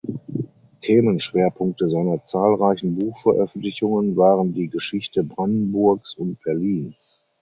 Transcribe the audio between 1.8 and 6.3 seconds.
seiner zahlreichen Buchveröffentlichungen waren die Geschichte Brandenburgs